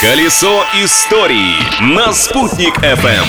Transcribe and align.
Колесо 0.00 0.62
истории 0.74 1.54
на 1.80 2.12
«Спутник 2.12 2.76
FM. 2.80 3.24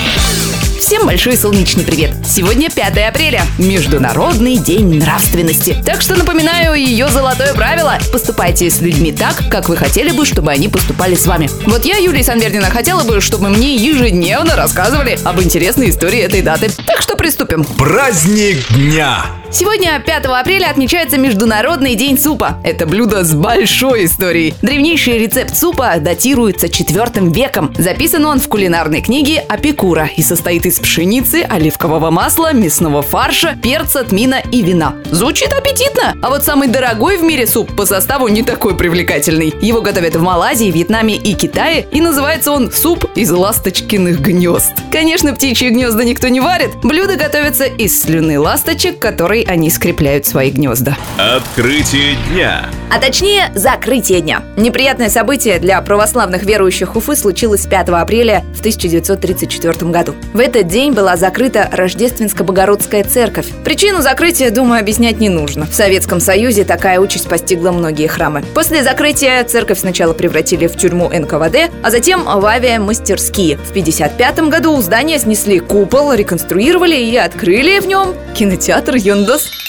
Всем 0.78 1.06
большой 1.06 1.38
солнечный 1.38 1.82
привет! 1.82 2.10
Сегодня 2.26 2.68
5 2.68 2.98
апреля, 3.08 3.42
Международный 3.56 4.58
день 4.58 4.98
нравственности. 4.98 5.82
Так 5.86 6.02
что 6.02 6.14
напоминаю 6.14 6.74
ее 6.74 7.08
золотое 7.08 7.54
правило. 7.54 7.98
Поступайте 8.12 8.68
с 8.68 8.82
людьми 8.82 9.12
так, 9.12 9.48
как 9.50 9.70
вы 9.70 9.78
хотели 9.78 10.12
бы, 10.12 10.26
чтобы 10.26 10.50
они 10.50 10.68
поступали 10.68 11.14
с 11.14 11.26
вами. 11.26 11.48
Вот 11.64 11.86
я, 11.86 11.96
Юлия 11.96 12.22
Санвердина, 12.22 12.68
хотела 12.68 13.02
бы, 13.02 13.22
чтобы 13.22 13.48
мне 13.48 13.74
ежедневно 13.74 14.54
рассказывали 14.54 15.18
об 15.24 15.40
интересной 15.40 15.88
истории 15.88 16.20
этой 16.20 16.42
даты. 16.42 16.70
Так 16.86 17.00
что 17.00 17.16
приступим. 17.16 17.64
Праздник 17.64 18.68
дня! 18.74 19.37
Сегодня, 19.50 19.98
5 19.98 20.26
апреля, 20.26 20.66
отмечается 20.66 21.16
Международный 21.16 21.94
день 21.94 22.18
супа. 22.18 22.58
Это 22.64 22.86
блюдо 22.86 23.24
с 23.24 23.32
большой 23.32 24.04
историей. 24.04 24.52
Древнейший 24.60 25.18
рецепт 25.18 25.56
супа 25.56 25.94
датируется 25.98 26.68
4 26.68 27.30
веком. 27.30 27.72
Записан 27.78 28.26
он 28.26 28.40
в 28.40 28.48
кулинарной 28.48 29.00
книге 29.00 29.42
Апикура 29.48 30.10
и 30.14 30.22
состоит 30.22 30.66
из 30.66 30.78
пшеницы, 30.78 31.46
оливкового 31.48 32.10
масла, 32.10 32.52
мясного 32.52 33.00
фарша, 33.00 33.56
перца, 33.62 34.04
тмина 34.04 34.42
и 34.52 34.60
вина. 34.60 34.96
Звучит 35.10 35.50
аппетитно! 35.54 36.14
А 36.20 36.28
вот 36.28 36.44
самый 36.44 36.68
дорогой 36.68 37.16
в 37.16 37.22
мире 37.22 37.46
суп 37.46 37.74
по 37.74 37.86
составу 37.86 38.28
не 38.28 38.42
такой 38.42 38.76
привлекательный. 38.76 39.54
Его 39.62 39.80
готовят 39.80 40.14
в 40.14 40.20
Малайзии, 40.20 40.70
Вьетнаме 40.70 41.16
и 41.16 41.32
Китае, 41.32 41.86
и 41.90 42.02
называется 42.02 42.52
он 42.52 42.70
суп 42.70 43.06
из 43.14 43.30
ласточкиных 43.30 44.20
гнезд. 44.20 44.72
Конечно, 44.92 45.34
птичьи 45.34 45.70
гнезда 45.70 46.04
никто 46.04 46.28
не 46.28 46.40
варит. 46.40 46.76
Блюдо 46.82 47.16
готовится 47.16 47.64
из 47.64 48.02
слюны 48.02 48.38
ласточек, 48.38 48.98
которые 48.98 49.37
они 49.46 49.70
скрепляют 49.70 50.26
свои 50.26 50.50
гнезда. 50.50 50.96
Открытие 51.18 52.16
дня! 52.30 52.68
А 52.90 52.98
точнее, 52.98 53.52
закрытие 53.54 54.22
дня. 54.22 54.42
Неприятное 54.56 55.10
событие 55.10 55.58
для 55.58 55.80
православных 55.82 56.44
верующих 56.44 56.96
Уфы 56.96 57.16
случилось 57.16 57.66
5 57.66 57.90
апреля 57.90 58.44
в 58.54 58.60
1934 58.60 59.90
году. 59.90 60.14
В 60.32 60.38
этот 60.38 60.68
день 60.68 60.92
была 60.92 61.16
закрыта 61.16 61.68
Рождественско-Богородская 61.70 63.06
церковь. 63.06 63.46
Причину 63.62 64.00
закрытия, 64.00 64.50
думаю, 64.50 64.80
объяснять 64.80 65.20
не 65.20 65.28
нужно. 65.28 65.66
В 65.66 65.74
Советском 65.74 66.18
Союзе 66.18 66.64
такая 66.64 66.98
участь 66.98 67.28
постигла 67.28 67.72
многие 67.72 68.06
храмы. 68.06 68.42
После 68.54 68.82
закрытия 68.82 69.44
церковь 69.44 69.80
сначала 69.80 70.14
превратили 70.14 70.66
в 70.66 70.76
тюрьму 70.76 71.10
НКВД, 71.10 71.70
а 71.82 71.90
затем 71.90 72.24
в 72.24 72.46
авиамастерские. 72.46 73.58
В 73.58 73.70
1955 73.70 74.48
году 74.48 74.72
у 74.72 74.80
здания 74.80 75.18
снесли 75.18 75.58
купол, 75.58 76.14
реконструировали 76.14 76.96
и 76.96 77.16
открыли 77.16 77.80
в 77.80 77.86
нем 77.86 78.14
кинотеатр 78.34 78.96
«Юндос». 79.28 79.67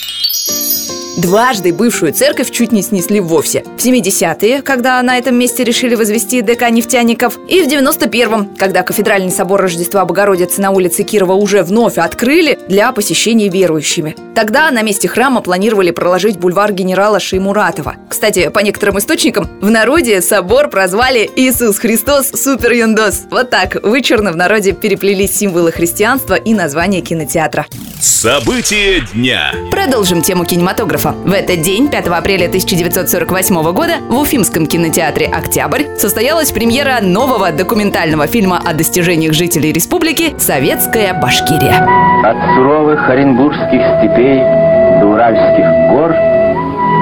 Дважды 1.20 1.74
бывшую 1.74 2.14
церковь 2.14 2.50
чуть 2.50 2.72
не 2.72 2.82
снесли 2.82 3.20
вовсе. 3.20 3.66
В 3.78 3.86
70-е, 3.86 4.62
когда 4.62 5.02
на 5.02 5.18
этом 5.18 5.36
месте 5.36 5.66
решили 5.66 5.96
возвести 5.96 6.42
ДК 6.42 6.70
нефтяников, 6.70 7.38
и 7.50 7.62
в 7.62 7.68
91-м, 7.68 8.56
когда 8.56 8.84
кафедральный 8.84 9.30
собор 9.30 9.60
Рождества 9.60 10.06
Богородицы 10.06 10.62
на 10.62 10.72
улице 10.72 11.04
Кирова 11.04 11.34
уже 11.34 11.62
вновь 11.64 11.98
открыли 11.98 12.58
для 12.70 12.94
посещения 12.94 13.50
верующими. 13.50 14.16
Тогда 14.34 14.72
на 14.72 14.82
месте 14.82 15.10
храма 15.10 15.42
планировали 15.42 15.92
проложить 15.92 16.38
бульвар 16.38 16.72
генерала 16.72 17.20
Шеймуратова. 17.20 17.98
Кстати, 18.08 18.48
по 18.48 18.60
некоторым 18.60 18.98
источникам, 19.00 19.50
в 19.60 19.70
народе 19.70 20.22
собор 20.22 20.70
прозвали 20.70 21.30
Иисус 21.36 21.80
Христос 21.80 22.30
Супер 22.30 22.72
Юндос. 22.72 23.24
Вот 23.30 23.50
так 23.50 23.84
вычурно 23.84 24.32
в 24.32 24.38
народе 24.38 24.72
переплелись 24.72 25.36
символы 25.36 25.74
христианства 25.74 26.36
и 26.36 26.54
название 26.54 27.02
кинотеатра. 27.02 27.66
События 28.00 29.02
дня! 29.14 29.52
Продолжим 29.72 30.22
тему 30.22 30.46
кинематографа. 30.46 31.09
В 31.12 31.34
этот 31.34 31.62
день, 31.62 31.90
5 31.90 32.08
апреля 32.08 32.48
1948 32.48 33.72
года, 33.74 33.94
в 34.10 34.20
Уфимском 34.20 34.66
кинотеатре 34.68 35.26
«Октябрь» 35.28 35.84
состоялась 35.98 36.52
премьера 36.52 37.00
нового 37.02 37.52
документального 37.52 38.28
фильма 38.28 38.62
о 38.64 38.74
достижениях 38.74 39.34
жителей 39.34 39.72
республики 39.72 40.36
«Советская 40.38 41.14
Башкирия». 41.14 41.88
От 42.24 42.56
суровых 42.56 43.10
оренбургских 43.10 43.82
степей 44.00 44.40
до 45.00 45.08
Уральских 45.08 45.66
гор 45.92 46.14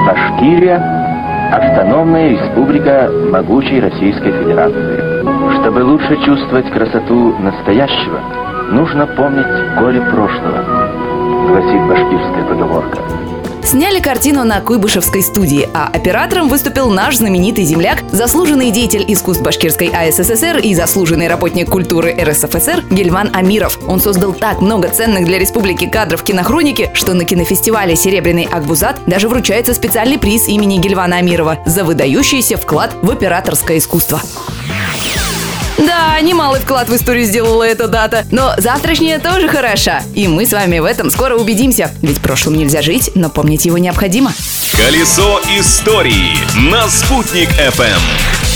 Башкирия– 0.06 1.04
автономная 1.52 2.28
республика 2.28 3.10
могучей 3.30 3.80
Российской 3.80 4.32
Федерации. 4.32 5.60
Чтобы 5.60 5.80
лучше 5.84 6.16
чувствовать 6.24 6.70
красоту 6.70 7.34
настоящего, 7.38 8.20
нужно 8.70 9.06
помнить 9.06 9.46
горе 9.78 10.00
прошлого, 10.02 11.48
гласит 11.48 11.82
башкирская 11.88 12.44
поговорка. 12.44 13.37
Сняли 13.68 14.00
картину 14.00 14.44
на 14.44 14.62
Куйбышевской 14.62 15.22
студии, 15.22 15.68
а 15.74 15.88
оператором 15.88 16.48
выступил 16.48 16.88
наш 16.88 17.18
знаменитый 17.18 17.64
земляк, 17.64 18.02
заслуженный 18.12 18.70
деятель 18.70 19.04
искусств 19.06 19.42
Башкирской 19.42 19.88
АССР 19.88 20.56
и 20.62 20.74
заслуженный 20.74 21.28
работник 21.28 21.68
культуры 21.68 22.16
РСФСР 22.18 22.86
Гельман 22.90 23.28
Амиров. 23.34 23.78
Он 23.86 24.00
создал 24.00 24.32
так 24.32 24.62
много 24.62 24.88
ценных 24.88 25.26
для 25.26 25.38
республики 25.38 25.86
кадров 25.86 26.22
кинохроники, 26.22 26.90
что 26.94 27.12
на 27.12 27.26
кинофестивале 27.26 27.94
«Серебряный 27.94 28.48
Акбузат» 28.50 29.02
даже 29.06 29.28
вручается 29.28 29.74
специальный 29.74 30.16
приз 30.18 30.48
имени 30.48 30.78
Гельвана 30.78 31.16
Амирова 31.18 31.58
за 31.66 31.84
выдающийся 31.84 32.56
вклад 32.56 32.96
в 33.02 33.10
операторское 33.10 33.76
искусство. 33.76 34.22
Да, 35.78 36.20
немалый 36.20 36.60
вклад 36.60 36.88
в 36.88 36.96
историю 36.96 37.24
сделала 37.24 37.62
эта 37.62 37.88
дата. 37.88 38.26
Но 38.30 38.54
завтрашняя 38.58 39.18
тоже 39.18 39.48
хороша. 39.48 40.02
И 40.14 40.26
мы 40.26 40.44
с 40.44 40.52
вами 40.52 40.78
в 40.80 40.84
этом 40.84 41.10
скоро 41.10 41.36
убедимся. 41.36 41.90
Ведь 42.02 42.20
прошлым 42.20 42.56
нельзя 42.56 42.82
жить, 42.82 43.10
но 43.14 43.30
помнить 43.30 43.64
его 43.64 43.78
необходимо. 43.78 44.32
Колесо 44.76 45.40
истории 45.58 46.36
на 46.70 46.88
«Спутник 46.88 47.48
FM. 47.50 48.47